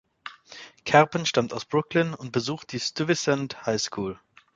[0.83, 4.19] Kerpen stammt aus Brooklyn und besuchte die Stuyvesant High School.